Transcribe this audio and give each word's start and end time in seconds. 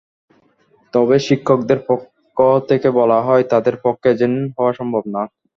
তবে 0.93 1.15
শিক্ষকদের 1.27 1.79
পক্ষ 1.89 2.37
থেকে 2.69 2.87
বলা 2.99 3.19
হয়, 3.21 3.43
তাঁদের 3.51 3.75
পক্ষে 3.83 4.07
এজেন্ট 4.11 4.39
হওয়া 4.55 4.71
সম্ভব 4.79 5.03
না। 5.15 5.21